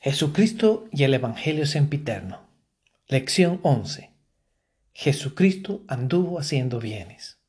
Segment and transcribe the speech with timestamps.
[0.00, 2.46] Jesucristo y el Evangelio sempiterno.
[3.08, 4.12] Lección 11.
[4.92, 7.40] Jesucristo anduvo haciendo bienes.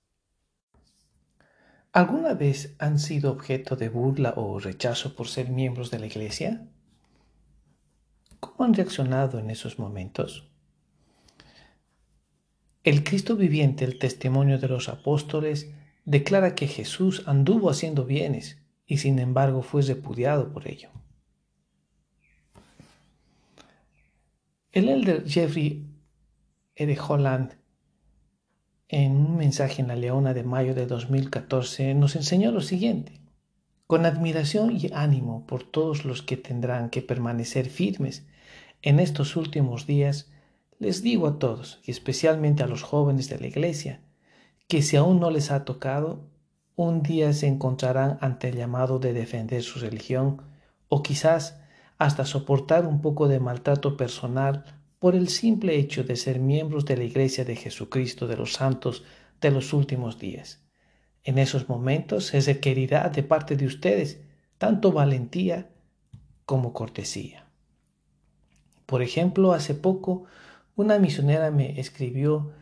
[1.91, 6.65] ¿Alguna vez han sido objeto de burla o rechazo por ser miembros de la Iglesia?
[8.39, 10.50] ¿Cómo han reaccionado en esos momentos?
[12.84, 15.70] El Cristo viviente, el testimonio de los apóstoles,
[16.04, 18.57] declara que Jesús anduvo haciendo bienes
[18.88, 20.89] y sin embargo fue repudiado por ello.
[24.71, 25.83] El elder Jeffrey
[26.75, 26.97] R.
[27.00, 27.54] Holland,
[28.87, 33.19] en un mensaje en la Leona de mayo de 2014, nos enseñó lo siguiente.
[33.88, 38.27] Con admiración y ánimo por todos los que tendrán que permanecer firmes
[38.83, 40.31] en estos últimos días,
[40.77, 44.02] les digo a todos, y especialmente a los jóvenes de la iglesia,
[44.67, 46.30] que si aún no les ha tocado,
[46.75, 50.44] un día se encontrarán ante el llamado de defender su religión,
[50.89, 51.59] o quizás
[52.00, 54.64] hasta soportar un poco de maltrato personal
[55.00, 59.03] por el simple hecho de ser miembros de la Iglesia de Jesucristo de los Santos
[59.41, 60.64] de los últimos días.
[61.23, 64.22] En esos momentos se requerirá de parte de ustedes
[64.58, 65.69] tanto valentía
[66.45, 67.45] como cortesía.
[68.86, 70.23] Por ejemplo, hace poco
[70.75, 72.53] una misionera me escribió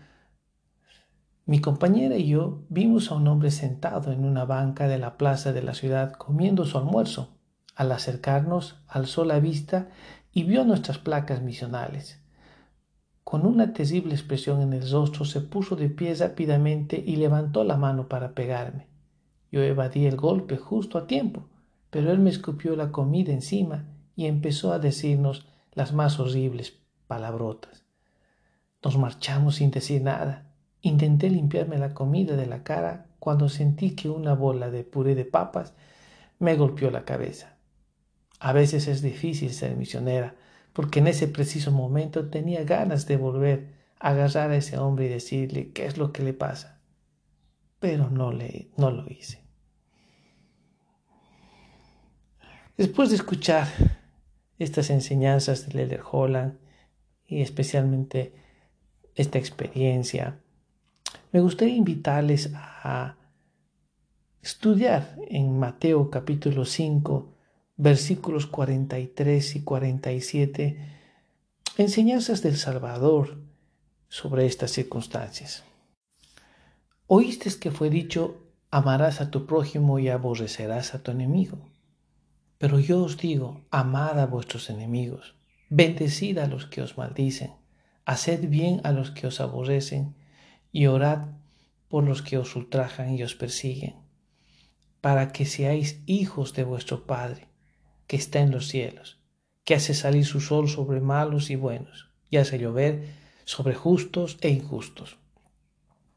[1.46, 5.54] mi compañera y yo vimos a un hombre sentado en una banca de la plaza
[5.54, 7.37] de la ciudad comiendo su almuerzo.
[7.78, 9.89] Al acercarnos, alzó la vista
[10.31, 12.20] y vio nuestras placas misionales.
[13.23, 17.78] Con una terrible expresión en el rostro se puso de pie rápidamente y levantó la
[17.78, 18.88] mano para pegarme.
[19.52, 21.50] Yo evadí el golpe justo a tiempo,
[21.92, 27.86] pero él me escupió la comida encima y empezó a decirnos las más horribles palabrotas.
[28.83, 30.52] Nos marchamos sin decir nada.
[30.81, 35.25] Intenté limpiarme la comida de la cara cuando sentí que una bola de puré de
[35.25, 35.75] papas
[36.39, 37.57] me golpeó la cabeza.
[38.40, 40.36] A veces es difícil ser misionera,
[40.74, 45.10] porque en ese preciso momento tenía ganas de volver a agarrar a ese hombre y
[45.10, 46.80] decirle qué es lo que le pasa.
[47.80, 49.42] Pero no, le, no lo hice.
[52.78, 53.67] Después de escuchar
[54.60, 56.60] estas enseñanzas de Leder Holland
[57.26, 58.36] y especialmente
[59.16, 60.40] esta experiencia,
[61.32, 63.16] me gustaría invitarles a
[64.44, 67.36] estudiar en Mateo capítulo 5
[67.77, 70.77] versículos 43 y 47,
[71.77, 73.38] enseñanzas del Salvador
[74.10, 75.64] sobre estas circunstancias.
[77.05, 81.60] Oíste que fue dicho, amarás a tu prójimo y aborrecerás a tu enemigo.
[82.58, 85.36] Pero yo os digo, amad a vuestros enemigos,
[85.70, 87.54] bendecid a los que os maldicen,
[88.05, 90.16] haced bien a los que os aborrecen
[90.71, 91.27] y orad
[91.89, 93.98] por los que os ultrajan y os persiguen,
[94.99, 97.48] para que seáis hijos de vuestro Padre
[98.08, 99.20] que está en los cielos,
[99.64, 103.06] que hace salir su sol sobre malos y buenos, y hace llover
[103.45, 105.18] sobre justos e injustos.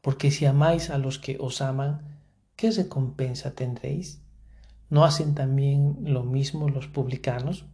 [0.01, 2.01] Porque si amáis a los que os aman,
[2.55, 4.21] ¿qué recompensa tendréis?
[4.89, 7.65] ¿No hacen también lo mismo los publicanos?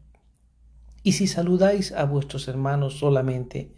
[1.03, 3.72] Y si saludáis a vuestros hermanos solamente,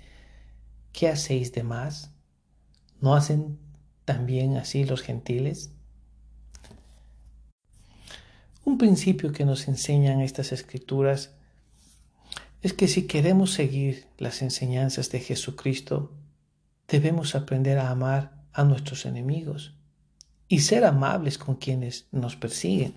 [0.94, 2.12] ¿qué hacéis de más?
[3.02, 3.60] ¿No hacen
[4.04, 5.72] también así los gentiles?
[8.70, 11.34] Un principio que nos enseñan estas escrituras
[12.62, 16.14] es que si queremos seguir las enseñanzas de Jesucristo,
[16.88, 19.74] debemos aprender a amar a nuestros enemigos
[20.48, 22.94] y ser amables con quienes nos persiguen.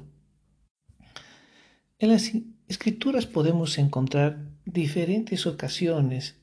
[1.98, 2.30] En las
[2.68, 6.36] escrituras podemos encontrar diferentes ocasiones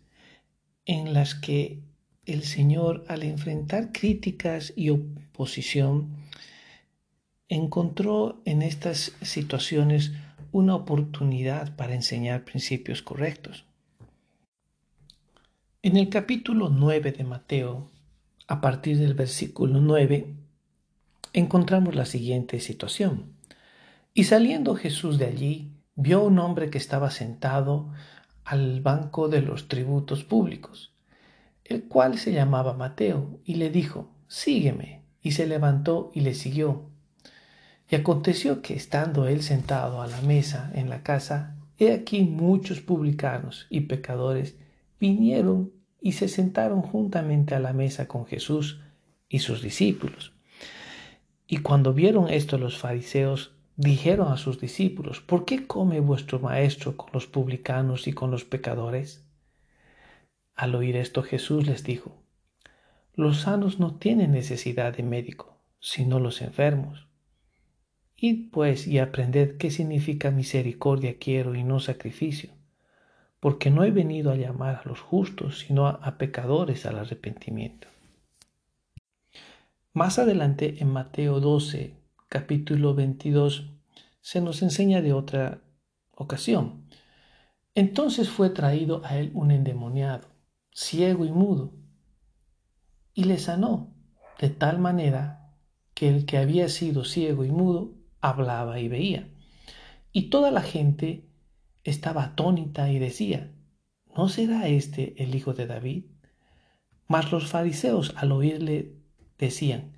[0.85, 1.84] en las que
[2.25, 6.17] el Señor, al enfrentar críticas y oposición,
[7.50, 10.14] encontró en estas situaciones
[10.52, 13.66] una oportunidad para enseñar principios correctos.
[15.82, 17.90] En el capítulo 9 de Mateo,
[18.48, 20.34] a partir del versículo 9,
[21.34, 23.34] encontramos la siguiente situación.
[24.14, 27.90] Y saliendo Jesús de allí, vio un hombre que estaba sentado
[28.44, 30.94] al banco de los tributos públicos,
[31.64, 35.00] el cual se llamaba Mateo, y le dijo, Sígueme.
[35.22, 36.89] Y se levantó y le siguió.
[37.90, 42.82] Y aconteció que estando él sentado a la mesa en la casa, he aquí muchos
[42.82, 44.58] publicanos y pecadores
[45.00, 45.72] vinieron
[46.02, 48.80] y se sentaron juntamente a la mesa con Jesús
[49.28, 50.34] y sus discípulos.
[51.47, 56.96] Y cuando vieron esto los fariseos, dijeron a sus discípulos, ¿por qué come vuestro maestro
[56.96, 59.26] con los publicanos y con los pecadores?
[60.56, 62.22] Al oír esto Jesús les dijo,
[63.16, 67.09] los sanos no tienen necesidad de médico, sino los enfermos.
[68.22, 72.50] Id pues y aprended qué significa misericordia quiero y no sacrificio,
[73.40, 77.88] porque no he venido a llamar a los justos, sino a, pecadores al arrepentimiento.
[79.94, 81.94] Más adelante, en Mateo 12,
[82.28, 83.72] capítulo 22,
[84.20, 85.62] se nos enseña de otra
[86.12, 86.90] ocasión.
[87.74, 90.28] Entonces fue traído a él un endemoniado,
[90.72, 91.72] ciego y mudo,
[93.14, 93.94] y le sanó
[94.42, 95.56] de tal manera
[95.94, 99.30] que el que había sido ciego y mudo hablaba y veía.
[100.12, 101.30] Y toda la gente
[101.84, 103.52] estaba atónita y decía,
[104.16, 106.06] ¿no será este el hijo de David?
[107.08, 108.96] Mas los fariseos al oírle
[109.38, 109.94] decían,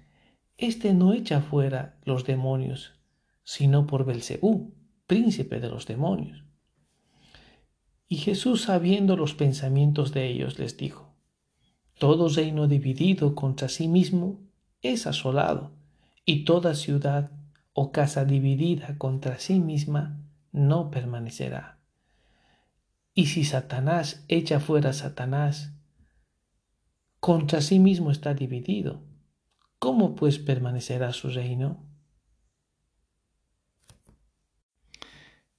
[0.57, 2.93] Este no echa fuera los demonios,
[3.43, 4.73] sino por Belcebú,
[5.07, 6.45] príncipe de los demonios.
[8.07, 11.15] Y Jesús, sabiendo los pensamientos de ellos, les dijo,
[11.97, 14.39] Todo reino dividido contra sí mismo
[14.81, 15.71] es asolado,
[16.25, 17.31] y toda ciudad
[17.73, 20.19] o casa dividida contra sí misma
[20.51, 21.79] no permanecerá.
[23.13, 25.73] Y si Satanás echa fuera a Satanás,
[27.19, 29.03] contra sí mismo está dividido.
[29.79, 31.85] ¿Cómo pues permanecerá su reino?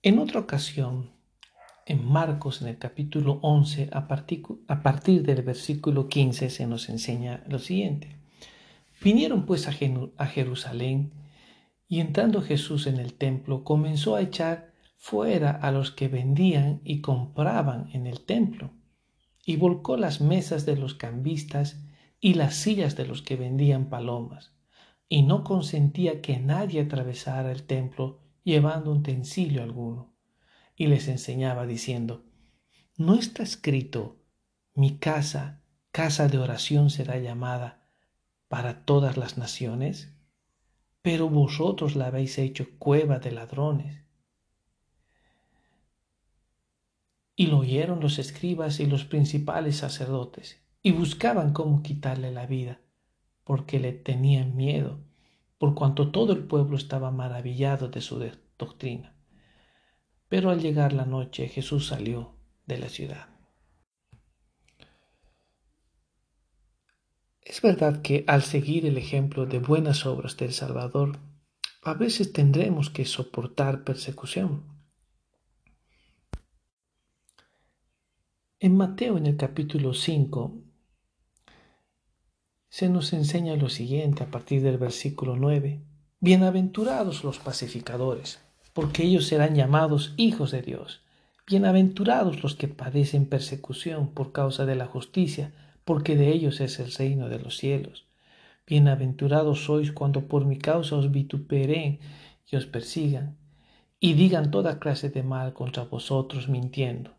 [0.02, 1.12] En otra ocasión,
[1.86, 7.58] en Marcos, en el capítulo 11, a partir, del versículo 15, se nos enseña lo
[7.58, 8.16] siguiente.
[9.02, 9.72] Vinieron pues a,
[10.16, 11.12] a Jerusalén
[11.92, 17.02] y entrando Jesús en el templo comenzó a echar fuera a los que vendían y
[17.02, 18.70] compraban en el templo,
[19.44, 21.84] y volcó las mesas de los cambistas
[22.18, 24.54] y las sillas de los que vendían palomas,
[25.06, 30.14] y no consentía que nadie atravesara el templo llevando utensilio alguno,
[30.74, 32.24] y les enseñaba diciendo,
[32.96, 34.16] ¿no está escrito,
[34.74, 35.60] mi casa,
[35.90, 37.86] casa de oración será llamada
[38.48, 40.11] para todas las naciones?
[41.02, 44.02] Pero vosotros la habéis hecho cueva de ladrones.
[47.34, 52.80] Y lo oyeron los escribas y los principales sacerdotes, y buscaban cómo quitarle la vida,
[53.42, 55.00] porque le tenían miedo,
[55.58, 58.24] por cuanto todo el pueblo estaba maravillado de su
[58.58, 59.16] doctrina.
[60.28, 63.31] Pero al llegar la noche Jesús salió de la ciudad.
[67.44, 71.18] Es verdad que al seguir el ejemplo de buenas obras del Salvador,
[71.82, 74.62] a veces tendremos que soportar persecución.
[78.60, 80.62] En Mateo, en el capítulo 5,
[82.68, 85.82] se nos enseña lo siguiente a partir del versículo 9.
[86.20, 88.40] Bienaventurados los pacificadores,
[88.72, 91.02] porque ellos serán llamados hijos de Dios.
[91.48, 95.52] Bienaventurados los que padecen persecución por causa de la justicia,
[95.84, 98.06] porque de ellos es el reino de los cielos.
[98.66, 101.98] Bienaventurados sois cuando por mi causa os vituperen
[102.50, 103.36] y os persigan,
[103.98, 107.14] y digan toda clase de mal contra vosotros mintiendo.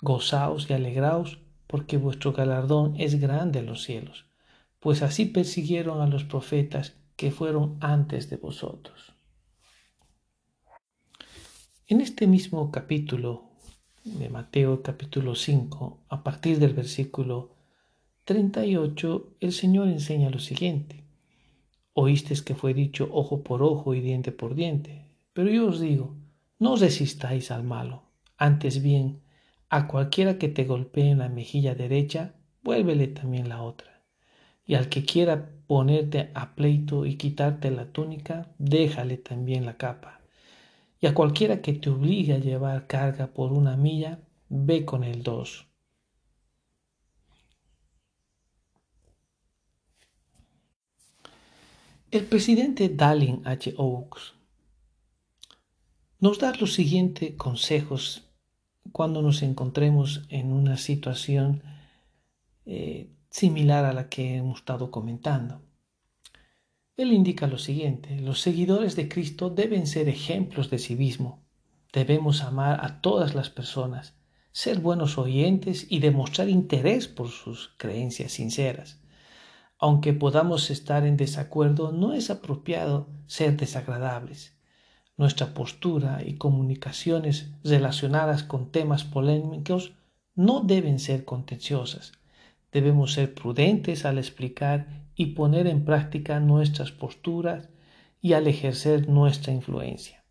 [0.00, 4.26] Gozaos y alegraos, porque vuestro galardón es grande en los cielos,
[4.80, 9.12] pues así persiguieron a los profetas que fueron antes de vosotros.
[11.88, 13.50] En este mismo capítulo
[14.04, 17.57] de Mateo capítulo 5, a partir del versículo
[18.28, 21.02] 38, el Señor enseña lo siguiente.
[21.94, 26.14] Oísteis que fue dicho ojo por ojo y diente por diente, pero yo os digo,
[26.58, 28.02] no resistáis al malo,
[28.36, 29.22] antes bien,
[29.70, 34.02] a cualquiera que te golpee en la mejilla derecha, vuélvele también la otra.
[34.66, 40.20] Y al que quiera ponerte a pleito y quitarte la túnica, déjale también la capa.
[41.00, 44.18] Y a cualquiera que te obligue a llevar carga por una milla,
[44.50, 45.67] ve con el dos.
[52.10, 53.74] El presidente Dallin H.
[53.76, 54.32] Oaks
[56.20, 58.24] nos da los siguientes consejos
[58.92, 61.62] cuando nos encontremos en una situación
[62.64, 65.60] eh, similar a la que hemos estado comentando.
[66.96, 71.44] Él indica lo siguiente, los seguidores de Cristo deben ser ejemplos de civismo,
[71.92, 74.14] debemos amar a todas las personas,
[74.50, 78.98] ser buenos oyentes y demostrar interés por sus creencias sinceras.
[79.78, 84.58] Aunque podamos estar en desacuerdo, no es apropiado ser desagradables
[85.18, 89.92] nuestra postura y comunicaciones relacionadas con temas polémicos
[90.34, 92.12] no deben ser contenciosas.
[92.70, 97.68] Debemos ser prudentes al explicar y poner en práctica nuestras posturas
[98.20, 100.24] y al ejercer nuestra influencia.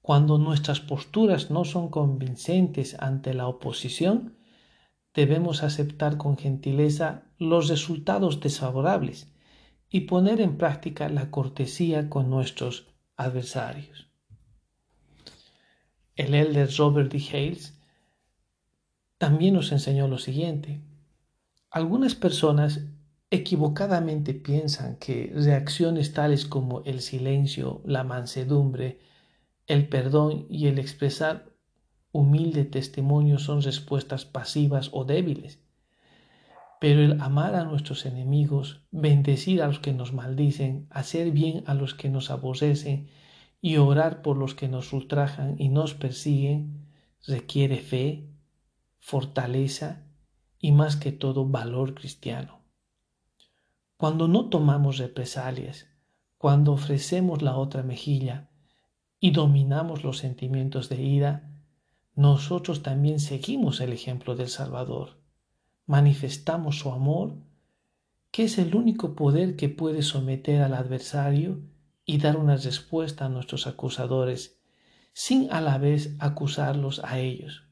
[0.00, 4.36] Cuando nuestras posturas no son convincentes ante la oposición,
[5.16, 9.32] debemos aceptar con gentileza los resultados desfavorables
[9.88, 14.08] y poner en práctica la cortesía con nuestros adversarios.
[16.16, 17.22] El elder Robert D.
[17.32, 17.78] Hales
[19.16, 20.82] también nos enseñó lo siguiente.
[21.70, 22.82] Algunas personas
[23.30, 29.00] equivocadamente piensan que reacciones tales como el silencio, la mansedumbre,
[29.66, 31.55] el perdón y el expresar
[32.16, 35.60] humilde testimonio son respuestas pasivas o débiles.
[36.80, 41.74] Pero el amar a nuestros enemigos, bendecir a los que nos maldicen, hacer bien a
[41.74, 43.08] los que nos aborrecen
[43.60, 46.86] y orar por los que nos ultrajan y nos persiguen,
[47.26, 48.30] requiere fe,
[48.98, 50.06] fortaleza
[50.58, 52.60] y más que todo valor cristiano.
[53.96, 55.86] Cuando no tomamos represalias,
[56.36, 58.50] cuando ofrecemos la otra mejilla
[59.18, 61.55] y dominamos los sentimientos de ira,
[62.16, 65.16] nosotros también seguimos el ejemplo del Salvador
[65.86, 67.34] manifestamos su amor,
[68.30, 71.60] que es el único poder que puede someter al adversario
[72.04, 74.58] y dar una respuesta a nuestros acusadores,
[75.12, 77.64] sin a la vez acusarlos a ellos.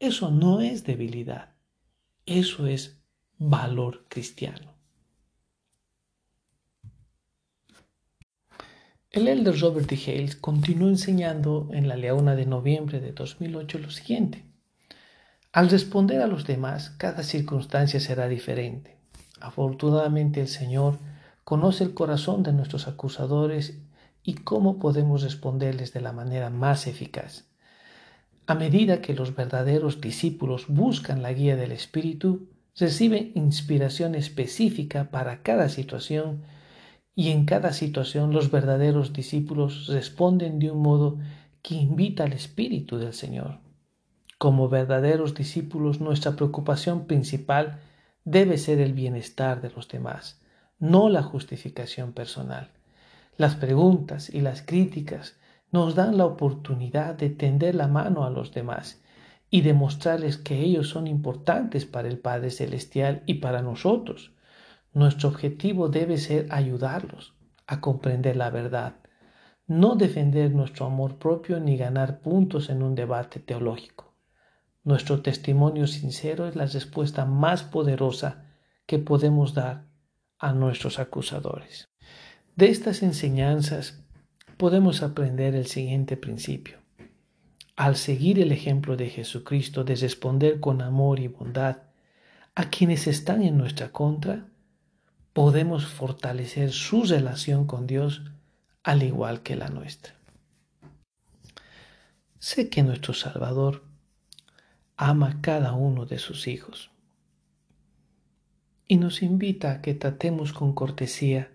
[0.00, 1.54] Eso no es debilidad,
[2.26, 3.00] eso es
[3.38, 4.77] valor cristiano.
[9.10, 9.98] El elder Robert D.
[10.06, 14.44] Hales continuó enseñando en la Leona de noviembre de 2008 lo siguiente.
[15.50, 18.98] Al responder a los demás, cada circunstancia será diferente.
[19.40, 20.98] Afortunadamente el Señor
[21.44, 23.78] conoce el corazón de nuestros acusadores
[24.22, 27.46] y cómo podemos responderles de la manera más eficaz.
[28.46, 35.42] A medida que los verdaderos discípulos buscan la guía del Espíritu, reciben inspiración específica para
[35.42, 36.42] cada situación
[37.18, 41.18] y en cada situación los verdaderos discípulos responden de un modo
[41.62, 43.58] que invita al Espíritu del Señor.
[44.38, 47.80] Como verdaderos discípulos, nuestra preocupación principal
[48.24, 50.40] debe ser el bienestar de los demás,
[50.78, 52.70] no la justificación personal.
[53.36, 55.34] Las preguntas y las críticas
[55.72, 59.02] nos dan la oportunidad de tender la mano a los demás
[59.50, 64.30] y demostrarles que ellos son importantes para el Padre Celestial y para nosotros.
[64.92, 67.34] Nuestro objetivo debe ser ayudarlos
[67.66, 68.96] a comprender la verdad,
[69.66, 74.14] no defender nuestro amor propio ni ganar puntos en un debate teológico.
[74.82, 78.46] Nuestro testimonio sincero es la respuesta más poderosa
[78.86, 79.84] que podemos dar
[80.38, 81.88] a nuestros acusadores.
[82.56, 84.02] De estas enseñanzas
[84.56, 86.78] podemos aprender el siguiente principio.
[87.76, 91.82] Al seguir el ejemplo de Jesucristo de responder con amor y bondad
[92.54, 94.48] a quienes están en nuestra contra,
[95.38, 98.22] podemos fortalecer su relación con Dios
[98.82, 100.16] al igual que la nuestra.
[102.40, 103.84] Sé que nuestro Salvador
[104.96, 106.90] ama cada uno de sus hijos.
[108.88, 111.52] Y nos invita a que tratemos con cortesía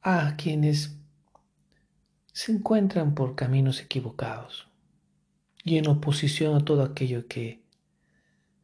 [0.00, 0.96] a quienes
[2.32, 4.68] se encuentran por caminos equivocados
[5.64, 7.64] y en oposición a todo aquello que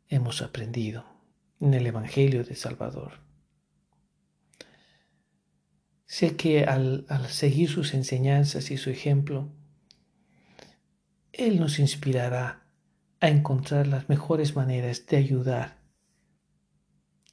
[0.08, 1.04] hemos aprendido
[1.58, 3.31] en el Evangelio de Salvador.
[6.12, 9.48] Sé que al, seguir sus enseñanzas y su ejemplo,
[11.32, 12.66] Él nos inspirará
[13.18, 15.78] a encontrar las mejores maneras de ayudar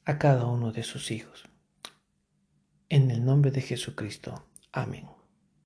[0.05, 1.43] a cada uno de sus hijos.
[2.87, 4.45] En el nombre de Jesucristo.
[4.71, 5.09] Amén.